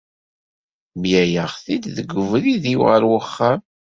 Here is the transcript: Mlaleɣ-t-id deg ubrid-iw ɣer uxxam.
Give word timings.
Mlaleɣ-t-id 0.99 1.83
deg 1.97 2.09
ubrid-iw 2.23 2.81
ɣer 2.89 3.01
uxxam. 3.19 3.59